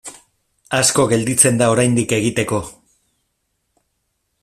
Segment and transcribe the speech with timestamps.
[0.77, 2.65] Asko gelditzen da oraindik egiteko.